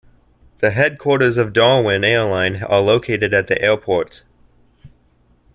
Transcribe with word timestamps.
The 0.61 0.71
headquarters 0.71 1.37
of 1.37 1.53
Darwin 1.53 2.03
Airline 2.03 2.63
are 2.63 2.81
located 2.81 3.35
at 3.35 3.45
the 3.45 3.61
airport. 3.61 4.23